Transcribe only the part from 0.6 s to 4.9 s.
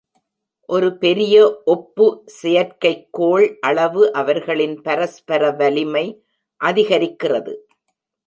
ஒரு பெரிய ஒப்பு செயற்கைக்கோள் அளவு அவர்களின்